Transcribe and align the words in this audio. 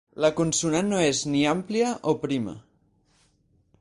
La 0.23 0.29
consonant 0.37 0.89
no 0.93 1.01
és 1.09 1.21
ni 1.33 1.43
àmplia 1.51 1.93
o 2.13 2.17
prima. 2.25 2.57